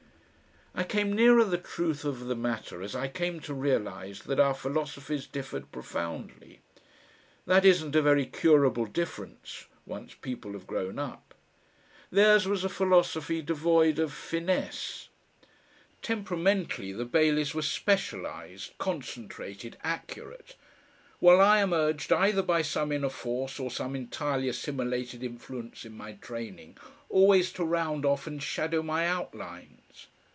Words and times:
I 0.73 0.85
came 0.85 1.11
nearer 1.11 1.43
the 1.43 1.57
truth 1.57 2.05
of 2.05 2.25
the 2.27 2.35
matter 2.35 2.81
as 2.81 2.95
I 2.95 3.09
came 3.09 3.41
to 3.41 3.53
realise 3.53 4.21
that 4.21 4.39
our 4.39 4.53
philosophies 4.53 5.27
differed 5.27 5.69
profoundly. 5.69 6.61
That 7.45 7.65
isn't 7.65 7.93
a 7.95 8.01
very 8.01 8.25
curable 8.25 8.85
difference, 8.85 9.65
once 9.85 10.13
people 10.13 10.53
have 10.53 10.65
grown 10.65 10.97
up. 10.97 11.35
Theirs 12.09 12.47
was 12.47 12.63
a 12.63 12.69
philosophy 12.69 13.41
devoid 13.41 13.99
of 13.99 14.13
FINESSE. 14.13 15.09
Temperamentally 16.01 16.93
the 16.93 17.05
Baileys 17.05 17.53
were 17.53 17.61
specialised, 17.61 18.71
concentrated, 18.77 19.77
accurate, 19.83 20.55
while 21.19 21.41
I 21.41 21.59
am 21.59 21.73
urged 21.73 22.13
either 22.13 22.41
by 22.41 22.61
some 22.61 22.93
Inner 22.93 23.09
force 23.09 23.59
or 23.59 23.69
some 23.69 23.93
entirely 23.93 24.47
assimilated 24.47 25.21
influence 25.21 25.83
in 25.83 25.97
my 25.97 26.13
training, 26.13 26.77
always 27.09 27.51
to 27.53 27.65
round 27.65 28.05
off 28.05 28.25
and 28.25 28.41
shadow 28.41 28.81
my 28.81 29.05
outlines. 29.05 29.67